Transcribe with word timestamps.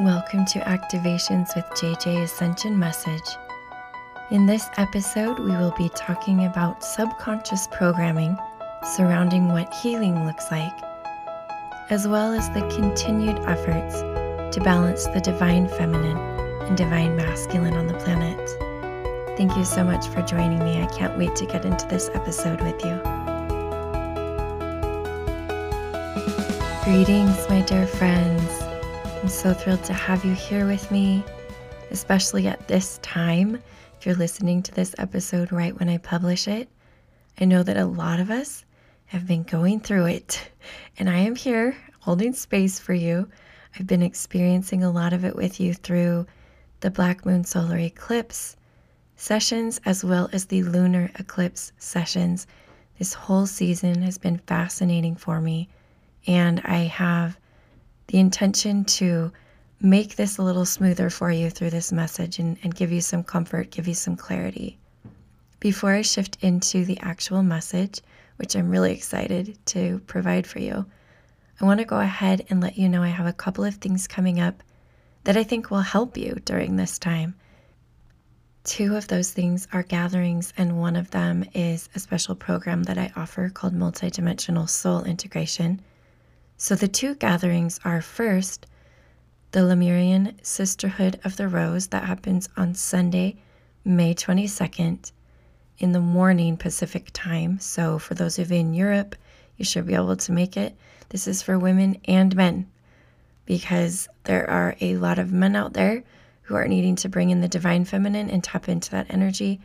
Welcome 0.00 0.46
to 0.46 0.60
Activations 0.60 1.54
with 1.54 1.66
JJ 1.72 2.22
Ascension 2.22 2.78
Message. 2.78 3.36
In 4.30 4.46
this 4.46 4.66
episode, 4.78 5.38
we 5.38 5.50
will 5.50 5.74
be 5.76 5.90
talking 5.90 6.46
about 6.46 6.82
subconscious 6.82 7.66
programming 7.66 8.38
surrounding 8.82 9.48
what 9.48 9.74
healing 9.74 10.24
looks 10.24 10.50
like, 10.50 10.72
as 11.90 12.08
well 12.08 12.32
as 12.32 12.48
the 12.54 12.66
continued 12.74 13.40
efforts 13.40 14.00
to 14.54 14.60
balance 14.64 15.04
the 15.08 15.20
divine 15.20 15.68
feminine 15.68 16.16
and 16.16 16.78
divine 16.78 17.14
masculine 17.14 17.74
on 17.74 17.86
the 17.86 17.98
planet. 17.98 19.36
Thank 19.36 19.54
you 19.54 19.66
so 19.66 19.84
much 19.84 20.08
for 20.08 20.22
joining 20.22 20.60
me. 20.60 20.80
I 20.80 20.86
can't 20.86 21.18
wait 21.18 21.36
to 21.36 21.44
get 21.44 21.66
into 21.66 21.86
this 21.88 22.08
episode 22.14 22.62
with 22.62 22.82
you. 22.82 22.96
Greetings, 26.84 27.46
my 27.50 27.60
dear 27.60 27.86
friends. 27.86 28.69
I'm 29.22 29.28
so 29.28 29.52
thrilled 29.52 29.84
to 29.84 29.92
have 29.92 30.24
you 30.24 30.32
here 30.32 30.66
with 30.66 30.90
me, 30.90 31.22
especially 31.90 32.46
at 32.46 32.68
this 32.68 32.98
time. 33.02 33.62
If 33.98 34.06
you're 34.06 34.14
listening 34.14 34.62
to 34.62 34.72
this 34.72 34.94
episode 34.96 35.52
right 35.52 35.78
when 35.78 35.90
I 35.90 35.98
publish 35.98 36.48
it, 36.48 36.70
I 37.38 37.44
know 37.44 37.62
that 37.62 37.76
a 37.76 37.84
lot 37.84 38.18
of 38.18 38.30
us 38.30 38.64
have 39.04 39.26
been 39.26 39.42
going 39.42 39.80
through 39.80 40.06
it, 40.06 40.50
and 40.98 41.10
I 41.10 41.18
am 41.18 41.36
here 41.36 41.76
holding 41.98 42.32
space 42.32 42.78
for 42.78 42.94
you. 42.94 43.28
I've 43.78 43.86
been 43.86 44.02
experiencing 44.02 44.82
a 44.82 44.90
lot 44.90 45.12
of 45.12 45.22
it 45.26 45.36
with 45.36 45.60
you 45.60 45.74
through 45.74 46.26
the 46.80 46.90
Black 46.90 47.26
Moon 47.26 47.44
Solar 47.44 47.76
Eclipse 47.76 48.56
sessions 49.16 49.82
as 49.84 50.02
well 50.02 50.30
as 50.32 50.46
the 50.46 50.62
Lunar 50.62 51.10
Eclipse 51.18 51.72
sessions. 51.76 52.46
This 52.98 53.12
whole 53.12 53.44
season 53.44 54.00
has 54.00 54.16
been 54.16 54.38
fascinating 54.38 55.14
for 55.14 55.42
me 55.42 55.68
and 56.26 56.62
I 56.64 56.84
have 56.84 57.38
the 58.10 58.18
intention 58.18 58.84
to 58.84 59.30
make 59.80 60.16
this 60.16 60.38
a 60.38 60.42
little 60.42 60.64
smoother 60.64 61.08
for 61.10 61.30
you 61.30 61.48
through 61.48 61.70
this 61.70 61.92
message 61.92 62.40
and, 62.40 62.58
and 62.64 62.74
give 62.74 62.90
you 62.90 63.00
some 63.00 63.22
comfort, 63.22 63.70
give 63.70 63.86
you 63.86 63.94
some 63.94 64.16
clarity. 64.16 64.76
Before 65.60 65.92
I 65.92 66.02
shift 66.02 66.36
into 66.40 66.84
the 66.84 66.98
actual 67.00 67.44
message, 67.44 68.00
which 68.36 68.56
I'm 68.56 68.68
really 68.68 68.92
excited 68.92 69.56
to 69.66 70.00
provide 70.08 70.44
for 70.44 70.58
you, 70.58 70.86
I 71.60 71.64
want 71.64 71.78
to 71.78 71.86
go 71.86 72.00
ahead 72.00 72.46
and 72.50 72.60
let 72.60 72.76
you 72.76 72.88
know 72.88 73.02
I 73.02 73.08
have 73.08 73.26
a 73.26 73.32
couple 73.32 73.64
of 73.64 73.76
things 73.76 74.08
coming 74.08 74.40
up 74.40 74.60
that 75.22 75.36
I 75.36 75.44
think 75.44 75.70
will 75.70 75.80
help 75.80 76.16
you 76.16 76.40
during 76.44 76.74
this 76.74 76.98
time. 76.98 77.36
Two 78.64 78.96
of 78.96 79.06
those 79.06 79.30
things 79.30 79.68
are 79.72 79.84
gatherings, 79.84 80.52
and 80.56 80.80
one 80.80 80.96
of 80.96 81.12
them 81.12 81.44
is 81.54 81.88
a 81.94 82.00
special 82.00 82.34
program 82.34 82.82
that 82.84 82.98
I 82.98 83.12
offer 83.14 83.50
called 83.50 83.74
Multidimensional 83.74 84.68
Soul 84.68 85.04
Integration. 85.04 85.80
So 86.62 86.74
the 86.74 86.88
two 86.88 87.14
gatherings 87.14 87.80
are 87.86 88.02
first, 88.02 88.66
the 89.52 89.64
Lemurian 89.64 90.38
Sisterhood 90.42 91.18
of 91.24 91.38
the 91.38 91.48
Rose 91.48 91.86
that 91.86 92.04
happens 92.04 92.50
on 92.54 92.74
Sunday, 92.74 93.38
May 93.82 94.12
22nd 94.12 95.10
in 95.78 95.92
the 95.92 96.00
morning 96.00 96.58
Pacific 96.58 97.08
time. 97.14 97.58
So 97.60 97.98
for 97.98 98.12
those 98.12 98.38
of 98.38 98.50
you 98.50 98.58
in 98.58 98.74
Europe, 98.74 99.16
you 99.56 99.64
should 99.64 99.86
be 99.86 99.94
able 99.94 100.16
to 100.16 100.32
make 100.32 100.58
it. 100.58 100.76
This 101.08 101.26
is 101.26 101.40
for 101.40 101.58
women 101.58 101.96
and 102.04 102.36
men 102.36 102.70
because 103.46 104.06
there 104.24 104.48
are 104.50 104.76
a 104.82 104.96
lot 104.96 105.18
of 105.18 105.32
men 105.32 105.56
out 105.56 105.72
there 105.72 106.04
who 106.42 106.56
are 106.56 106.68
needing 106.68 106.96
to 106.96 107.08
bring 107.08 107.30
in 107.30 107.40
the 107.40 107.48
divine 107.48 107.86
feminine 107.86 108.28
and 108.28 108.44
tap 108.44 108.68
into 108.68 108.90
that 108.90 109.06
energy. 109.08 109.62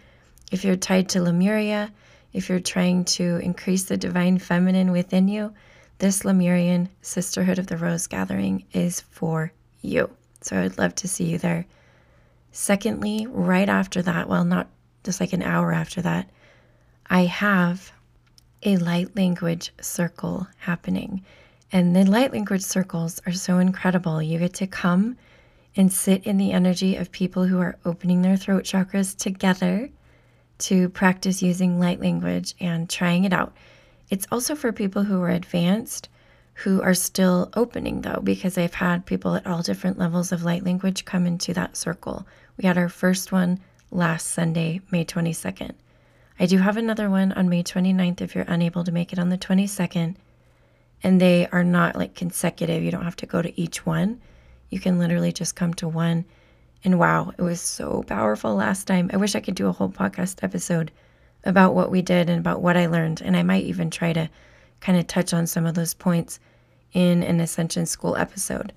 If 0.49 0.63
you're 0.63 0.77
tied 0.77 1.09
to 1.09 1.21
Lemuria, 1.21 1.91
if 2.31 2.47
you're 2.47 2.61
trying 2.61 3.03
to 3.03 3.39
increase 3.39 3.83
the 3.83 3.97
divine 3.97 4.37
feminine 4.37 4.93
within 4.93 5.27
you, 5.27 5.53
this 5.97 6.25
Lemurian 6.25 6.89
Sisterhood 7.01 7.59
of 7.59 7.67
the 7.67 7.77
Rose 7.77 8.07
gathering 8.07 8.65
is 8.73 9.01
for 9.01 9.51
you. 9.81 10.09
So 10.41 10.57
I 10.57 10.63
would 10.63 10.77
love 10.77 10.95
to 10.95 11.07
see 11.07 11.25
you 11.25 11.37
there. 11.37 11.65
Secondly, 12.51 13.27
right 13.29 13.69
after 13.69 14.01
that, 14.01 14.29
well, 14.29 14.45
not 14.45 14.69
just 15.03 15.19
like 15.19 15.33
an 15.33 15.43
hour 15.43 15.71
after 15.71 16.01
that, 16.01 16.29
I 17.07 17.25
have 17.25 17.91
a 18.63 18.77
light 18.77 19.15
language 19.15 19.71
circle 19.79 20.47
happening. 20.57 21.23
And 21.71 21.95
the 21.95 22.05
light 22.05 22.31
language 22.31 22.61
circles 22.61 23.21
are 23.25 23.33
so 23.33 23.59
incredible. 23.59 24.21
You 24.21 24.39
get 24.39 24.53
to 24.55 24.67
come 24.67 25.17
and 25.75 25.91
sit 25.91 26.25
in 26.25 26.37
the 26.37 26.51
energy 26.51 26.95
of 26.95 27.11
people 27.11 27.45
who 27.45 27.59
are 27.59 27.77
opening 27.85 28.21
their 28.21 28.37
throat 28.37 28.63
chakras 28.63 29.15
together 29.15 29.89
to 30.57 30.89
practice 30.89 31.41
using 31.41 31.79
light 31.79 31.99
language 31.99 32.55
and 32.59 32.89
trying 32.89 33.25
it 33.25 33.33
out. 33.33 33.53
It's 34.09 34.27
also 34.31 34.55
for 34.55 34.71
people 34.71 35.03
who 35.03 35.21
are 35.21 35.29
advanced 35.29 36.09
who 36.59 36.81
are 36.81 36.93
still 36.93 37.49
opening 37.55 38.01
though, 38.01 38.21
because 38.23 38.57
I've 38.57 38.75
had 38.75 39.05
people 39.05 39.35
at 39.35 39.45
all 39.45 39.61
different 39.61 39.99
levels 39.99 40.31
of 40.31 40.43
light 40.43 40.63
language 40.63 41.03
come 41.03 41.25
into 41.25 41.53
that 41.53 41.75
circle. 41.75 42.25
We 42.57 42.65
had 42.65 42.77
our 42.77 42.87
first 42.87 43.31
one 43.31 43.59
last 43.91 44.27
Sunday, 44.27 44.79
May 44.89 45.03
22nd. 45.03 45.73
I 46.39 46.45
do 46.45 46.57
have 46.57 46.77
another 46.77 47.09
one 47.09 47.33
on 47.33 47.49
May 47.49 47.61
29th 47.61 48.21
if 48.21 48.35
you're 48.35 48.45
unable 48.47 48.85
to 48.85 48.91
make 48.91 49.11
it 49.11 49.19
on 49.19 49.29
the 49.29 49.37
22nd. 49.37 50.15
And 51.03 51.19
they 51.19 51.47
are 51.47 51.63
not 51.63 51.97
like 51.97 52.15
consecutive. 52.15 52.83
You 52.83 52.91
don't 52.91 53.03
have 53.03 53.17
to 53.17 53.25
go 53.25 53.41
to 53.41 53.59
each 53.59 53.85
one. 53.85 54.21
You 54.69 54.79
can 54.79 54.97
literally 54.97 55.33
just 55.33 55.55
come 55.55 55.73
to 55.75 55.89
one. 55.89 56.23
And 56.85 56.97
wow, 56.97 57.33
it 57.37 57.41
was 57.41 57.59
so 57.59 58.03
powerful 58.07 58.55
last 58.55 58.85
time. 58.85 59.09
I 59.11 59.17
wish 59.17 59.35
I 59.35 59.41
could 59.41 59.55
do 59.55 59.67
a 59.67 59.73
whole 59.73 59.89
podcast 59.89 60.41
episode 60.41 60.91
about 61.45 61.75
what 61.75 61.91
we 61.91 62.01
did 62.01 62.29
and 62.29 62.39
about 62.39 62.61
what 62.61 62.75
I 62.75 62.87
learned. 62.87 63.21
And 63.21 63.37
I 63.37 63.43
might 63.43 63.65
even 63.65 63.89
try 63.89 64.13
to 64.13 64.29
kind 64.81 64.97
of 64.97 65.07
touch 65.07 65.33
on 65.33 65.47
some 65.47 65.65
of 65.65 65.75
those 65.75 65.93
points 65.93 66.39
in 66.93 67.23
an 67.23 67.39
Ascension 67.39 67.85
School 67.85 68.15
episode. 68.15 68.73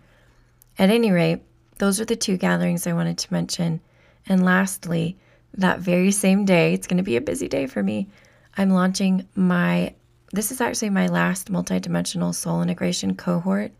At 0.78 0.90
any 0.90 1.10
rate, 1.10 1.40
those 1.78 2.00
are 2.00 2.04
the 2.04 2.16
two 2.16 2.36
gatherings 2.36 2.86
I 2.86 2.92
wanted 2.92 3.18
to 3.18 3.32
mention. 3.32 3.80
And 4.26 4.44
lastly, 4.44 5.16
that 5.54 5.80
very 5.80 6.10
same 6.10 6.44
day, 6.44 6.74
it's 6.74 6.86
going 6.86 6.98
to 6.98 7.02
be 7.02 7.16
a 7.16 7.20
busy 7.20 7.48
day 7.48 7.66
for 7.66 7.82
me. 7.82 8.08
I'm 8.56 8.70
launching 8.70 9.26
my, 9.34 9.94
this 10.32 10.50
is 10.50 10.60
actually 10.60 10.90
my 10.90 11.06
last 11.06 11.50
multidimensional 11.50 12.34
soul 12.34 12.62
integration 12.62 13.14
cohort 13.14 13.72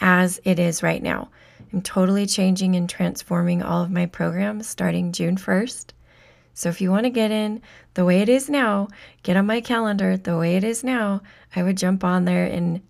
as 0.00 0.40
it 0.44 0.58
is 0.58 0.82
right 0.82 1.02
now. 1.02 1.28
I'm 1.72 1.82
totally 1.82 2.26
changing 2.26 2.76
and 2.76 2.88
transforming 2.88 3.62
all 3.62 3.82
of 3.82 3.90
my 3.90 4.06
programs 4.06 4.68
starting 4.68 5.12
June 5.12 5.36
1st. 5.36 5.92
So 6.56 6.70
if 6.70 6.80
you 6.80 6.90
want 6.90 7.04
to 7.04 7.10
get 7.10 7.30
in 7.30 7.60
the 7.92 8.06
way 8.06 8.22
it 8.22 8.30
is 8.30 8.48
now, 8.48 8.88
get 9.22 9.36
on 9.36 9.44
my 9.44 9.60
calendar 9.60 10.16
the 10.16 10.38
way 10.38 10.56
it 10.56 10.64
is 10.64 10.82
now, 10.82 11.20
I 11.54 11.62
would 11.62 11.76
jump 11.76 12.02
on 12.02 12.24
there 12.24 12.46
and 12.46 12.80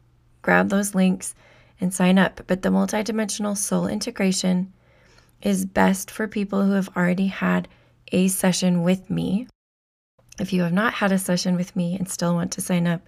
grab 0.41 0.69
those 0.69 0.94
links 0.94 1.34
and 1.81 1.93
sign 1.93 2.16
up. 2.16 2.41
But 2.47 2.62
the 2.62 2.69
multidimensional 2.69 3.56
soul 3.56 3.88
integration 3.88 4.72
is 5.43 5.66
best 5.66 6.12
for 6.12 6.28
people 6.28 6.62
who 6.65 6.72
have 6.72 6.97
already 6.97 7.27
had 7.27 7.66
a 8.12 8.28
session 8.28 8.84
with 8.84 9.10
me. 9.10 9.49
If 10.38 10.53
you 10.53 10.62
have 10.62 10.72
not 10.72 10.94
had 10.94 11.10
a 11.10 11.19
session 11.19 11.56
with 11.56 11.75
me 11.75 11.97
and 11.97 12.09
still 12.09 12.34
want 12.34 12.53
to 12.53 12.60
sign 12.60 12.87
up, 12.87 13.00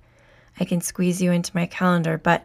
I 0.58 0.64
can 0.64 0.80
squeeze 0.80 1.22
you 1.22 1.30
into 1.30 1.54
my 1.54 1.66
calendar. 1.66 2.18
But 2.18 2.44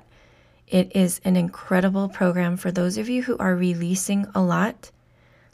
it 0.67 0.95
is 0.95 1.19
an 1.23 1.35
incredible 1.35 2.09
program 2.09 2.57
for 2.57 2.71
those 2.71 2.99
of 2.99 3.09
you 3.09 3.23
who 3.23 3.39
are 3.39 3.55
releasing 3.55 4.27
a 4.35 4.41
lot 4.43 4.91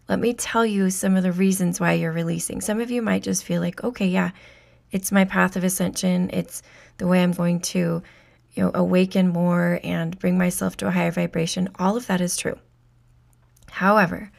let 0.10 0.20
me 0.20 0.34
tell 0.34 0.66
you 0.66 0.90
some 0.90 1.16
of 1.16 1.22
the 1.22 1.32
reasons 1.32 1.80
why 1.80 1.94
you're 1.94 2.12
releasing. 2.12 2.62
Some 2.62 2.82
of 2.82 2.90
you 2.90 3.00
might 3.02 3.22
just 3.22 3.44
feel 3.44 3.62
like, 3.62 3.84
okay, 3.84 4.08
yeah, 4.08 4.32
it's 4.92 5.12
my 5.12 5.24
path 5.24 5.56
of 5.56 5.64
ascension. 5.64 6.32
It's 6.34 6.64
the 6.98 7.06
way 7.06 7.22
I'm 7.22 7.32
going 7.32 7.60
to, 7.62 8.02
you 8.54 8.64
know, 8.64 8.72
awaken 8.74 9.28
more 9.28 9.80
and 9.84 10.18
bring 10.18 10.36
myself 10.36 10.76
to 10.78 10.88
a 10.88 10.92
higher 10.92 11.12
vibration. 11.12 11.70
All 11.78 11.96
of 11.96 12.08
that 12.08 12.22
is 12.22 12.36
true. 12.36 12.58
However, 13.70 14.32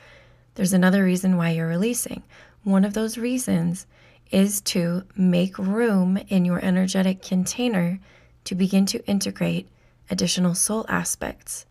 there's 0.57 0.73
another 0.73 1.05
reason 1.05 1.37
why 1.37 1.51
you're 1.51 1.69
releasing. 1.69 2.25
One 2.65 2.85
of 2.85 2.95
those 2.95 3.17
reasons 3.17 3.87
is 4.33 4.61
to 4.63 5.05
make 5.17 5.57
room 5.57 6.19
in 6.29 6.45
your 6.45 6.63
energetic 6.65 7.23
container 7.23 8.01
to 8.43 8.57
begin 8.57 8.87
to 8.87 9.07
integrate 9.07 9.69
additional 10.11 10.57
soul 10.57 10.85
aspects 10.89 11.65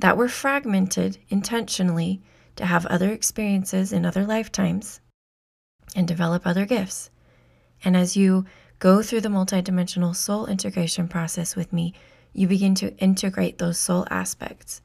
that 0.00 0.16
were 0.16 0.28
fragmented 0.28 1.18
intentionally 1.28 2.20
to 2.58 2.66
have 2.66 2.84
other 2.86 3.10
experiences 3.10 3.92
in 3.92 4.04
other 4.04 4.26
lifetimes 4.26 5.00
and 5.96 6.06
develop 6.06 6.46
other 6.46 6.66
gifts. 6.66 7.08
And 7.84 7.96
as 7.96 8.16
you 8.16 8.44
go 8.80 9.00
through 9.00 9.22
the 9.22 9.28
multidimensional 9.28 10.14
soul 10.14 10.46
integration 10.46 11.08
process 11.08 11.54
with 11.54 11.72
me, 11.72 11.94
you 12.32 12.48
begin 12.48 12.74
to 12.76 12.96
integrate 12.98 13.58
those 13.58 13.78
soul 13.78 14.06
aspects. 14.10 14.82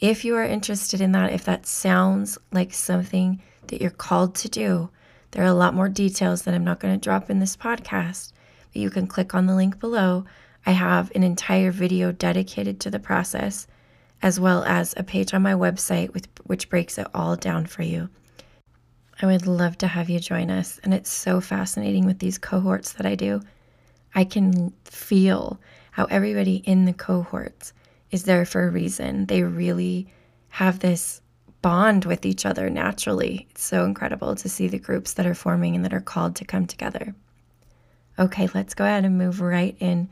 If 0.00 0.24
you 0.24 0.34
are 0.34 0.44
interested 0.44 1.00
in 1.00 1.12
that, 1.12 1.32
if 1.32 1.44
that 1.44 1.64
sounds 1.64 2.38
like 2.52 2.74
something 2.74 3.40
that 3.68 3.80
you're 3.80 3.90
called 3.90 4.34
to 4.36 4.48
do, 4.48 4.90
there 5.30 5.44
are 5.44 5.48
a 5.48 5.54
lot 5.54 5.74
more 5.74 5.88
details 5.88 6.42
that 6.42 6.54
I'm 6.54 6.64
not 6.64 6.80
going 6.80 6.92
to 6.92 7.02
drop 7.02 7.30
in 7.30 7.38
this 7.38 7.56
podcast, 7.56 8.32
but 8.72 8.82
you 8.82 8.90
can 8.90 9.06
click 9.06 9.34
on 9.34 9.46
the 9.46 9.54
link 9.54 9.78
below. 9.78 10.24
I 10.66 10.72
have 10.72 11.12
an 11.14 11.22
entire 11.22 11.70
video 11.70 12.10
dedicated 12.10 12.80
to 12.80 12.90
the 12.90 12.98
process 12.98 13.68
as 14.22 14.40
well 14.40 14.64
as 14.64 14.94
a 14.96 15.02
page 15.02 15.34
on 15.34 15.42
my 15.42 15.52
website 15.52 16.12
with, 16.12 16.28
which 16.44 16.68
breaks 16.68 16.98
it 16.98 17.06
all 17.14 17.36
down 17.36 17.66
for 17.66 17.82
you. 17.82 18.08
I 19.20 19.26
would 19.26 19.46
love 19.46 19.78
to 19.78 19.86
have 19.86 20.10
you 20.10 20.20
join 20.20 20.50
us. 20.50 20.78
And 20.82 20.92
it's 20.92 21.10
so 21.10 21.40
fascinating 21.40 22.06
with 22.06 22.18
these 22.18 22.38
cohorts 22.38 22.92
that 22.92 23.06
I 23.06 23.14
do. 23.14 23.40
I 24.14 24.24
can 24.24 24.72
feel 24.84 25.60
how 25.90 26.04
everybody 26.06 26.56
in 26.56 26.84
the 26.84 26.92
cohorts 26.92 27.72
is 28.10 28.24
there 28.24 28.44
for 28.44 28.66
a 28.66 28.70
reason. 28.70 29.26
They 29.26 29.42
really 29.42 30.08
have 30.48 30.78
this 30.78 31.20
bond 31.62 32.04
with 32.04 32.24
each 32.26 32.46
other 32.46 32.70
naturally. 32.70 33.46
It's 33.50 33.64
so 33.64 33.84
incredible 33.84 34.36
to 34.36 34.48
see 34.48 34.68
the 34.68 34.78
groups 34.78 35.14
that 35.14 35.26
are 35.26 35.34
forming 35.34 35.74
and 35.74 35.84
that 35.84 35.94
are 35.94 36.00
called 36.00 36.36
to 36.36 36.44
come 36.44 36.66
together. 36.66 37.14
Okay, 38.18 38.48
let's 38.54 38.74
go 38.74 38.84
ahead 38.84 39.04
and 39.04 39.18
move 39.18 39.40
right 39.40 39.76
in 39.80 40.08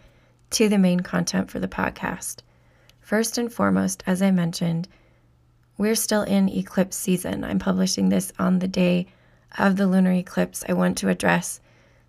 to 0.50 0.68
the 0.68 0.78
main 0.78 1.00
content 1.00 1.50
for 1.50 1.58
the 1.58 1.68
podcast. 1.68 2.38
First 3.04 3.36
and 3.36 3.52
foremost, 3.52 4.02
as 4.06 4.22
I 4.22 4.30
mentioned, 4.30 4.88
we're 5.76 5.94
still 5.94 6.22
in 6.22 6.48
eclipse 6.48 6.96
season. 6.96 7.44
I'm 7.44 7.58
publishing 7.58 8.08
this 8.08 8.32
on 8.38 8.60
the 8.60 8.66
day 8.66 9.08
of 9.58 9.76
the 9.76 9.86
lunar 9.86 10.12
eclipse. 10.12 10.64
I 10.66 10.72
want 10.72 10.96
to 10.98 11.10
address 11.10 11.60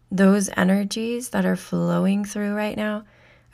those 0.09 0.49
energies 0.55 1.31
that 1.31 1.45
are 1.45 1.57
flowing 1.57 2.23
through 2.23 2.53
right 2.53 2.77
now. 2.77 3.03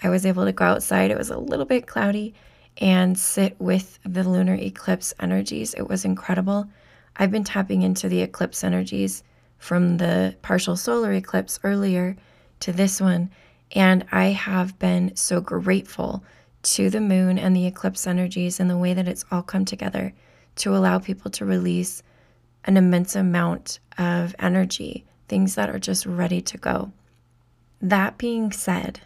I 0.04 0.10
was 0.10 0.24
able 0.24 0.46
to 0.46 0.52
go 0.52 0.66
outside. 0.66 1.10
It 1.10 1.18
was 1.18 1.32
a 1.32 1.38
little 1.40 1.66
bit 1.66 1.88
cloudy 1.88 2.36
and 2.78 3.18
sit 3.18 3.60
with 3.60 3.98
the 4.04 4.24
lunar 4.24 4.54
eclipse 4.54 5.12
energies. 5.20 5.74
It 5.74 5.90
was 5.90 6.06
incredible. 6.06 6.70
I've 7.16 7.32
been 7.32 7.44
tapping 7.44 7.82
into 7.82 8.08
the 8.08 8.22
eclipse 8.22 8.64
energies 8.64 9.24
from 9.58 9.98
the 9.98 10.36
partial 10.44 10.76
solar 10.76 11.12
eclipse 11.14 11.60
earlier 11.64 12.16
to 12.60 12.72
this 12.72 13.02
one, 13.02 13.32
and 13.72 14.06
I 14.12 14.26
have 14.26 14.78
been 14.78 15.16
so 15.16 15.42
grateful 15.42 16.24
to 16.64 16.90
the 16.90 17.02
moon 17.02 17.38
and 17.38 17.56
the 17.56 17.66
eclipse 17.66 18.06
energies 18.06 18.60
and 18.60 18.70
the 18.70 18.78
way 18.78 18.94
that 18.94 19.08
it's 19.08 19.26
all 19.32 19.42
come 19.42 19.66
together 19.66 20.14
to 20.58 20.76
allow 20.76 21.00
people 21.00 21.32
to 21.32 21.46
release 21.46 22.04
an 22.66 22.78
immense 22.78 23.16
amount 23.16 23.80
of 23.98 24.36
energy, 24.40 25.06
things 25.28 25.56
that 25.56 25.70
are 25.70 25.80
just 25.80 26.06
ready 26.06 26.42
to 26.42 26.58
go. 26.58 26.92
That 27.82 28.18
being 28.18 28.52
said, 28.52 29.00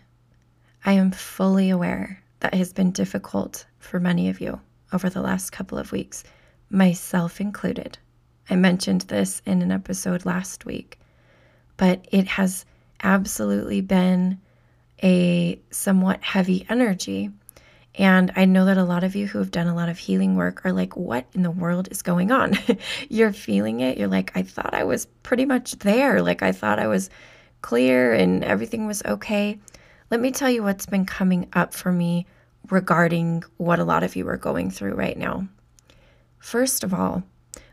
I 0.84 0.94
am 0.94 1.12
fully 1.12 1.70
aware 1.70 2.22
that 2.42 2.54
has 2.54 2.74
been 2.74 2.92
difficult 2.92 3.66
for 3.80 4.00
many 4.00 4.30
of 4.30 4.42
you 4.42 4.60
over 4.92 5.10
the 5.10 5.22
last 5.22 5.52
couple 5.52 5.78
of 5.78 5.92
weeks, 5.92 6.24
myself 6.70 7.40
included. 7.40 7.98
I 8.50 8.56
mentioned 8.56 9.02
this 9.02 9.42
in 9.46 9.62
an 9.62 9.72
episode 9.72 10.26
last 10.26 10.66
week, 10.66 11.00
but 11.78 12.06
it 12.12 12.28
has 12.28 12.66
absolutely 13.02 13.82
been 13.82 14.40
a 15.02 15.60
somewhat 15.72 16.24
heavy 16.24 16.66
energy 16.70 17.32
and 17.98 18.32
I 18.36 18.46
know 18.46 18.66
that 18.66 18.78
a 18.78 18.84
lot 18.84 19.06
of 19.06 19.16
you 19.16 19.26
who 19.26 19.40
have 19.40 19.52
done 19.52 19.68
a 19.68 19.76
lot 19.76 19.88
of 19.88 19.98
healing 19.98 20.36
work 20.36 20.66
are 20.66 20.74
like, 20.74 20.98
what 20.98 21.26
in 21.34 21.44
the 21.44 21.52
world 21.52 21.88
is 21.92 22.02
going 22.02 22.32
on? 22.32 22.58
You're 23.10 23.32
feeling 23.32 23.80
it. 23.80 23.98
You're 23.98 24.10
like, 24.10 24.36
I 24.36 24.44
thought 24.44 24.74
I 24.74 24.84
was 24.84 25.06
pretty 25.24 25.46
much 25.46 25.74
there. 25.80 26.22
Like, 26.22 26.44
I 26.44 26.52
thought 26.52 26.78
I 26.78 26.88
was 26.88 27.10
clear 27.62 28.14
and 28.14 28.44
everything 28.44 28.86
was 28.86 29.02
okay. 29.06 29.60
Let 30.12 30.20
me 30.20 30.32
tell 30.32 30.50
you 30.50 30.62
what's 30.62 30.86
been 30.86 31.06
coming 31.06 31.48
up 31.54 31.74
for 31.74 31.92
me 31.92 32.26
regarding 32.70 33.44
what 33.58 33.80
a 33.80 33.86
lot 33.86 34.04
of 34.04 34.16
you 34.16 34.28
are 34.28 34.38
going 34.38 34.72
through 34.72 34.96
right 34.96 35.18
now. 35.18 35.48
First 36.40 36.84
of 36.84 36.94
all, 36.94 37.24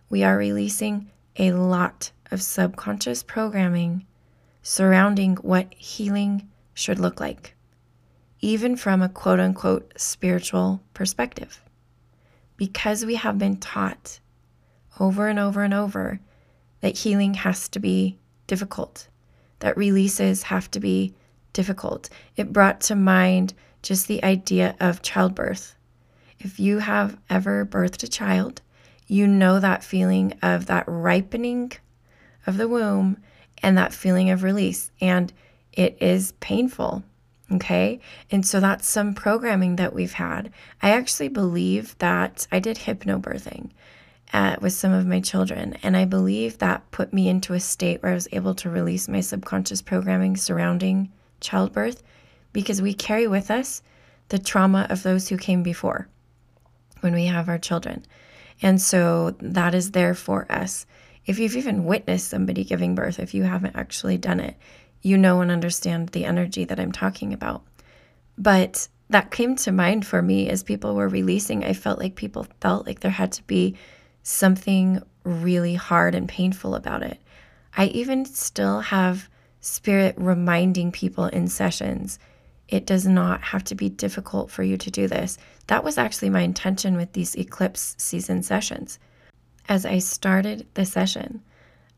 we 0.08 0.22
are 0.22 0.36
releasing 0.36 1.10
a 1.36 1.52
lot 1.52 2.12
of 2.30 2.42
subconscious 2.42 3.22
programming 3.22 4.06
surrounding 4.62 5.36
what 5.36 5.75
healing 5.75 6.48
should 6.75 6.98
look 6.98 7.18
like 7.18 7.54
even 8.42 8.76
from 8.76 9.00
a 9.00 9.08
quote 9.08 9.40
unquote 9.40 9.92
spiritual 9.96 10.82
perspective. 10.92 11.62
Because 12.56 13.06
we 13.06 13.14
have 13.14 13.38
been 13.38 13.56
taught 13.56 14.20
over 15.00 15.28
and 15.28 15.38
over 15.38 15.62
and 15.62 15.72
over 15.72 16.20
that 16.80 16.98
healing 16.98 17.34
has 17.34 17.68
to 17.70 17.78
be 17.78 18.18
difficult, 18.46 19.08
that 19.60 19.76
releases 19.76 20.42
have 20.42 20.70
to 20.72 20.80
be 20.80 21.14
difficult. 21.52 22.10
It 22.36 22.52
brought 22.52 22.80
to 22.82 22.96
mind 22.96 23.54
just 23.82 24.08
the 24.08 24.22
idea 24.24 24.76
of 24.80 25.02
childbirth. 25.02 25.74
If 26.40 26.58
you 26.58 26.78
have 26.78 27.16
ever 27.30 27.64
birthed 27.64 28.02
a 28.02 28.08
child, 28.08 28.60
you 29.06 29.26
know 29.26 29.60
that 29.60 29.84
feeling 29.84 30.34
of 30.42 30.66
that 30.66 30.84
ripening 30.86 31.72
of 32.46 32.56
the 32.56 32.68
womb 32.68 33.18
and 33.62 33.78
that 33.78 33.92
feeling 33.92 34.30
of 34.30 34.42
release. 34.42 34.90
And 35.00 35.32
it 35.72 35.96
is 36.00 36.32
painful. 36.40 37.04
Okay. 37.54 38.00
And 38.31 38.46
so 38.46 38.60
that's 38.60 38.88
some 38.88 39.14
programming 39.14 39.76
that 39.76 39.93
we've 39.93 40.14
had. 40.14 40.50
I 40.81 40.90
actually 40.90 41.28
believe 41.28 41.96
that 41.99 42.46
I 42.50 42.60
did 42.60 42.78
hypnobirthing 42.78 43.70
uh, 44.32 44.56
with 44.60 44.72
some 44.72 44.93
of 44.93 45.06
my 45.06 45.20
children. 45.20 45.76
And 45.82 45.96
I 45.96 46.04
believe 46.04 46.58
that 46.58 46.90
put 46.90 47.12
me 47.12 47.28
into 47.28 47.52
a 47.52 47.60
state 47.60 48.02
where 48.02 48.12
I 48.12 48.14
was 48.14 48.28
able 48.32 48.54
to 48.56 48.70
release 48.70 49.08
my 49.08 49.20
subconscious 49.20 49.82
programming 49.82 50.37
surrounding 50.37 51.12
childbirth 51.40 52.02
because 52.52 52.81
we 52.81 52.94
carry 52.94 53.26
with 53.26 53.50
us 53.50 53.82
the 54.28 54.38
trauma 54.38 54.87
of 54.88 55.02
those 55.02 55.28
who 55.28 55.37
came 55.37 55.62
before 55.62 56.08
when 57.00 57.12
we 57.12 57.26
have 57.26 57.49
our 57.49 57.58
children. 57.58 58.04
And 58.62 58.81
so 58.81 59.37
that 59.40 59.75
is 59.75 59.90
there 59.90 60.14
for 60.14 60.50
us. 60.50 60.87
If 61.26 61.38
you've 61.38 61.56
even 61.56 61.84
witnessed 61.84 62.28
somebody 62.28 62.64
giving 62.64 62.94
birth, 62.94 63.19
if 63.19 63.34
you 63.34 63.43
haven't 63.43 63.76
actually 63.76 64.16
done 64.16 64.40
it, 64.40 64.56
you 65.02 65.19
know 65.19 65.40
and 65.40 65.50
understand 65.50 66.08
the 66.10 66.25
energy 66.25 66.64
that 66.64 66.81
I'm 66.81 66.93
talking 66.93 67.32
about. 67.32 67.62
But 68.38 68.88
that 69.10 69.31
came 69.31 69.56
to 69.56 69.72
mind 69.72 70.06
for 70.06 70.22
me 70.22 70.49
as 70.49 70.62
people 70.62 70.94
were 70.94 71.08
releasing. 71.08 71.64
I 71.64 71.75
felt 71.75 71.99
like 71.99 72.14
people 72.14 72.46
felt 72.60 72.87
like 72.87 73.00
there 73.00 73.10
had 73.10 73.32
to 73.32 73.43
be 73.43 73.76
something 74.22 75.02
really 75.25 75.75
hard 75.75 76.14
and 76.14 76.28
painful 76.28 76.75
about 76.75 77.02
it. 77.02 77.20
I 77.76 77.87
even 77.87 78.25
still 78.25 78.81
have 78.81 79.28
spirit 79.60 80.14
reminding 80.16 80.93
people 80.93 81.26
in 81.26 81.49
sessions 81.49 82.19
it 82.69 82.87
does 82.87 83.06
not 83.06 83.43
have 83.43 83.62
to 83.64 83.75
be 83.75 83.90
difficult 83.90 84.50
for 84.50 84.62
you 84.62 84.78
to 84.78 84.90
do 84.90 85.06
this. 85.06 85.37
That 85.66 85.84
was 85.84 85.99
actually 85.99 86.31
my 86.31 86.40
intention 86.40 86.96
with 86.96 87.12
these 87.12 87.34
eclipse 87.34 87.94
season 87.99 88.43
sessions. 88.43 88.99
As 89.69 89.84
I 89.84 89.99
started 89.99 90.66
the 90.72 90.87
session, 90.87 91.43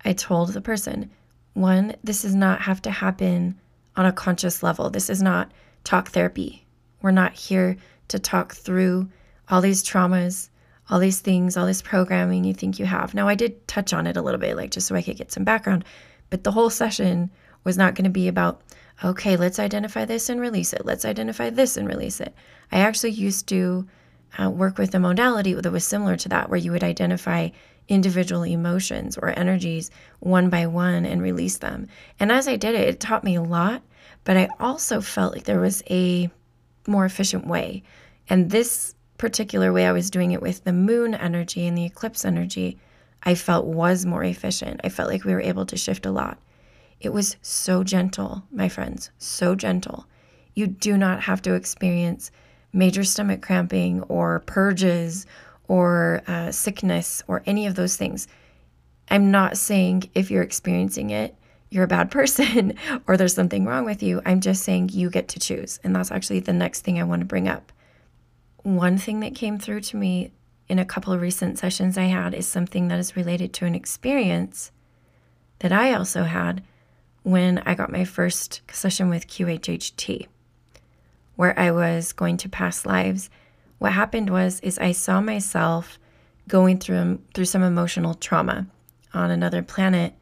I 0.05 0.15
told 0.15 0.53
the 0.53 0.61
person, 0.61 1.11
one, 1.55 1.95
this 2.05 2.23
does 2.23 2.35
not 2.35 2.61
have 2.63 2.83
to 2.83 2.91
happen 2.91 3.59
on 3.97 4.07
a 4.07 4.13
conscious 4.13 4.63
level. 4.63 4.91
This 4.91 5.09
is 5.09 5.23
not 5.23 5.51
talk 5.85 6.11
therapy. 6.11 6.67
We're 7.01 7.11
not 7.13 7.33
here 7.33 7.77
to 8.09 8.19
talk 8.19 8.55
through 8.55 9.09
all 9.49 9.61
these 9.61 9.85
traumas, 9.85 10.49
all 10.91 10.99
these 10.99 11.21
things, 11.21 11.57
all 11.57 11.67
this 11.67 11.83
programming 11.83 12.45
you 12.45 12.55
think 12.55 12.79
you 12.79 12.87
have. 12.87 13.15
Now, 13.15 13.29
I 13.29 13.35
did 13.35 13.67
touch 13.69 13.93
on 13.93 14.07
it 14.07 14.17
a 14.17 14.23
little 14.23 14.41
bit, 14.41 14.57
like 14.57 14.71
just 14.71 14.87
so 14.87 14.95
I 14.95 15.03
could 15.03 15.17
get 15.17 15.33
some 15.33 15.45
background, 15.45 15.85
but 16.31 16.45
the 16.45 16.53
whole 16.53 16.71
session 16.71 17.31
was 17.63 17.79
not 17.79 17.95
going 17.95 18.05
to 18.05 18.11
be 18.11 18.29
about, 18.29 18.61
okay, 19.03 19.37
let's 19.37 19.59
identify 19.59 20.05
this 20.05 20.29
and 20.29 20.41
release 20.41 20.73
it. 20.73 20.85
Let's 20.85 21.05
identify 21.05 21.51
this 21.51 21.77
and 21.77 21.89
release 21.89 22.21
it. 22.21 22.35
I 22.73 22.81
actually 22.81 23.13
used 23.13 23.47
to 23.49 23.87
uh, 24.39 24.51
work 24.51 24.79
with 24.79 24.95
a 24.95 24.99
modality 24.99 25.55
that 25.55 25.71
was 25.71 25.85
similar 25.85 26.17
to 26.17 26.29
that, 26.31 26.51
where 26.51 26.59
you 26.59 26.73
would 26.73 26.85
identify 26.85 27.51
individual 27.89 28.45
emotions 28.45 29.19
or 29.19 29.39
energies 29.39 29.91
one 30.21 30.49
by 30.49 30.67
one 30.67 31.05
and 31.05 31.23
release 31.23 31.59
them. 31.59 31.87
And 32.19 32.33
as 32.33 32.49
I 32.49 32.57
did 32.57 32.75
it, 32.75 32.89
it 32.89 33.01
taught 33.01 33.25
me 33.25 33.35
a 33.35 33.43
lot, 33.43 33.83
but 34.25 34.37
I 34.37 34.49
also 34.59 35.01
felt 35.01 35.35
like 35.35 35.45
there 35.45 35.61
was 35.61 35.83
a 35.91 36.31
more 36.87 37.05
efficient 37.05 37.47
way. 37.47 37.83
And 38.29 38.51
this 38.51 38.95
particular 39.19 39.73
way 39.73 39.87
I 39.87 39.93
was 39.93 40.11
doing 40.11 40.33
it 40.33 40.43
with 40.43 40.65
the 40.65 40.73
moon 40.73 41.15
energy 41.15 41.67
and 41.67 41.77
the 41.77 41.85
eclipse 41.85 42.25
energy, 42.25 42.79
I 43.23 43.35
felt 43.35 43.67
was 43.67 44.07
more 44.07 44.25
efficient. 44.25 44.81
I 44.85 44.89
felt 44.89 45.11
like 45.11 45.25
we 45.25 45.33
were 45.33 45.41
able 45.41 45.67
to 45.67 45.77
shift 45.77 46.07
a 46.07 46.11
lot. 46.11 46.39
It 47.01 47.13
was 47.13 47.37
so 47.43 47.85
gentle, 47.85 48.45
my 48.51 48.69
friends, 48.69 49.11
so 49.19 49.55
gentle. 49.55 50.07
You 50.55 50.67
do 50.67 50.97
not 50.97 51.21
have 51.23 51.43
to 51.43 51.55
experience 51.55 52.31
major 52.73 53.05
stomach 53.05 53.43
cramping 53.43 54.03
or 54.03 54.41
purges 54.41 55.27
or 55.69 56.23
uh, 56.27 56.51
sickness 56.51 57.23
or 57.27 57.43
any 57.47 57.67
of 57.67 57.75
those 57.75 57.97
things. 57.97 58.29
I'm 59.09 59.31
not 59.31 59.57
saying 59.57 60.11
if 60.15 60.31
you're 60.31 60.43
experiencing 60.43 61.11
it, 61.11 61.35
you're 61.71 61.85
a 61.85 61.89
bad 61.89 62.11
person 62.11 62.75
or 63.07 63.17
there's 63.17 63.35
something 63.35 63.65
wrong 63.65 63.85
with 63.85 64.03
you. 64.03 64.21
I'm 64.25 64.41
just 64.41 64.63
saying 64.63 64.91
you 64.93 65.11
get 65.11 65.29
to 65.29 65.41
choose. 65.41 65.81
And 65.85 65.95
that's 65.95 66.11
actually 66.11 66.41
the 66.41 66.53
next 66.53 66.81
thing 66.81 66.99
I 66.99 67.05
want 67.05 67.21
to 67.21 67.27
bring 67.27 67.49
up. 67.49 67.73
One 68.63 68.97
thing 68.97 69.21
that 69.21 69.35
came 69.35 69.59
through 69.59 69.81
to 69.83 69.97
me 69.97 70.33
in 70.69 70.79
a 70.79 70.85
couple 70.85 71.13
of 71.13 71.21
recent 71.21 71.59
sessions 71.59 71.99
I 71.99 72.05
had 72.05 72.33
is 72.33 72.47
something 72.47 72.89
that 72.89 72.99
is 72.99 73.17
related 73.17 73.53
to 73.55 73.67
an 73.67 73.75
experience 73.75 74.71
that 75.59 75.73
I 75.73 75.93
also 75.93 76.25
had 76.25 76.63
when 77.23 77.59
I 77.59 77.75
got 77.75 77.93
my 77.93 78.05
first 78.05 78.63
session 78.71 79.09
with 79.09 79.27
QHHT, 79.27 80.27
where 81.37 81.59
I 81.59 81.71
was 81.71 82.13
going 82.13 82.37
to 82.39 82.49
past 82.49 82.87
lives 82.87 83.31
what 83.79 83.93
happened 83.93 84.31
was 84.31 84.61
is 84.61 84.79
I 84.79 84.93
saw 84.93 85.21
myself 85.21 85.99
going 86.49 86.79
through 86.79 86.99
um, 86.99 87.23
through 87.35 87.47
some 87.47 87.63
emotional 87.63 88.15
trauma 88.15 88.67
on 89.13 89.31
another 89.31 89.63
planet 89.63 90.15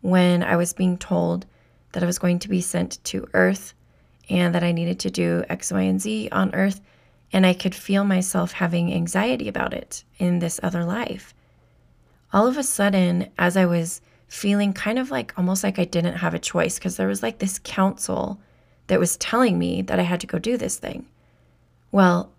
when 0.00 0.42
I 0.42 0.56
was 0.56 0.72
being 0.72 0.98
told 0.98 1.46
that 1.92 2.02
I 2.02 2.06
was 2.06 2.18
going 2.18 2.38
to 2.40 2.48
be 2.48 2.60
sent 2.60 3.02
to 3.04 3.26
Earth 3.32 3.74
and 4.28 4.54
that 4.54 4.62
I 4.62 4.72
needed 4.72 5.00
to 5.00 5.10
do 5.10 5.44
X, 5.48 5.72
Y, 5.72 5.80
and 5.80 6.00
Z 6.00 6.28
on 6.30 6.54
Earth. 6.54 6.80
And 7.32 7.44
I 7.44 7.54
could 7.54 7.74
feel 7.74 8.04
myself 8.04 8.52
having 8.52 8.92
anxiety 8.92 9.48
about 9.48 9.74
it 9.74 10.04
in 10.18 10.38
this 10.38 10.60
other 10.62 10.84
life. 10.84 11.34
All 12.32 12.46
of 12.46 12.56
a 12.56 12.62
sudden, 12.62 13.30
as 13.38 13.56
I 13.56 13.66
was 13.66 14.00
feeling 14.28 14.72
kind 14.72 14.98
of 14.98 15.10
like 15.10 15.32
almost 15.36 15.64
like 15.64 15.78
I 15.78 15.84
didn't 15.84 16.16
have 16.16 16.34
a 16.34 16.38
choice, 16.38 16.78
because 16.78 16.96
there 16.96 17.08
was 17.08 17.22
like 17.22 17.38
this 17.38 17.60
council 17.64 18.40
that 18.86 19.00
was 19.00 19.16
telling 19.16 19.58
me 19.58 19.82
that 19.82 19.98
I 19.98 20.02
had 20.02 20.20
to 20.20 20.26
go 20.26 20.38
do 20.38 20.56
this 20.56 20.78
thing. 20.78 21.06
Well, 21.90 22.30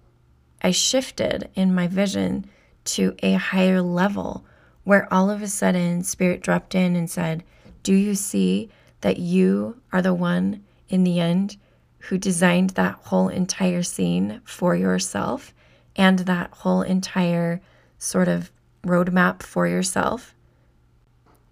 I 0.62 0.72
shifted 0.72 1.50
in 1.56 1.74
my 1.74 1.88
vision 1.88 2.46
to 2.86 3.16
a 3.22 3.34
higher 3.34 3.82
level 3.82 4.46
where 4.84 5.12
all 5.14 5.30
of 5.30 5.42
a 5.42 5.48
sudden 5.48 6.04
spirit 6.04 6.42
dropped 6.42 6.74
in 6.74 6.96
and 6.96 7.10
said, 7.10 7.44
Do 7.84 7.94
you 7.94 8.16
see 8.16 8.70
that 9.02 9.18
you 9.18 9.82
are 9.92 10.02
the 10.02 10.14
one 10.14 10.64
in 10.90 11.04
the 11.04 11.20
end 11.20 11.58
who 12.00 12.18
designed 12.18 12.72
that 12.72 12.96
whole 13.04 13.28
entire 13.28 13.84
scene 13.84 14.42
for 14.46 14.76
yourself 14.76 15.54
and 15.96 16.20
that 16.20 16.52
whole 16.52 16.82
entire 16.82 17.62
sort 17.98 18.28
of 18.28 18.52
roadmap 18.84 19.44
for 19.44 19.68
yourself? 19.68 20.34